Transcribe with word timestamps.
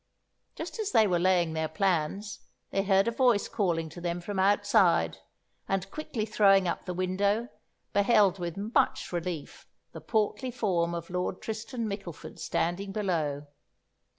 Just 0.55 0.79
as 0.79 0.89
they 0.93 1.05
were 1.05 1.19
laying 1.19 1.53
their 1.53 1.67
plans, 1.67 2.39
they 2.71 2.81
heard 2.81 3.07
a 3.07 3.11
voice 3.11 3.47
calling 3.47 3.87
to 3.89 4.01
them 4.01 4.19
from 4.19 4.39
outside, 4.39 5.19
and 5.69 5.91
quickly 5.91 6.25
throwing 6.25 6.67
up 6.67 6.85
the 6.85 6.93
window, 6.95 7.49
beheld 7.93 8.39
with 8.39 8.57
much 8.57 9.11
relief 9.11 9.67
the 9.91 10.01
portly 10.01 10.49
form 10.49 10.95
of 10.95 11.11
Lord 11.11 11.39
Tristan 11.39 11.87
Mickleford 11.87 12.39
standing 12.39 12.91
below. 12.91 13.45